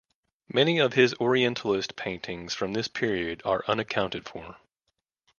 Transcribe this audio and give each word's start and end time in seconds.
Many 0.51 0.79
of 0.79 0.93
his 0.93 1.13
Orientalist 1.19 1.95
paintings 1.95 2.55
from 2.55 2.73
this 2.73 2.87
period 2.87 3.43
are 3.45 3.63
unaccounted 3.67 4.27
for. 4.27 4.57